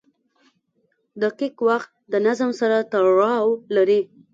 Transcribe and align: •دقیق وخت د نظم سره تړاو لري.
•دقیق 1.21 1.55
وخت 1.69 1.89
د 2.11 2.13
نظم 2.27 2.49
سره 2.59 2.77
تړاو 2.91 3.47
لري. 3.75 4.01